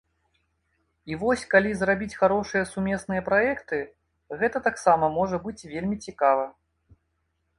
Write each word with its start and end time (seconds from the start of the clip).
І 1.11 1.17
вось 1.23 1.43
калі 1.51 1.69
тут 1.73 1.79
зрабіць 1.81 2.17
харошыя 2.21 2.63
сумесныя 2.71 3.21
праекты, 3.29 3.77
гэта 4.41 4.57
таксама 4.69 5.05
можа 5.21 5.37
быць 5.47 5.67
вельмі 5.75 5.97
цікава. 6.09 6.45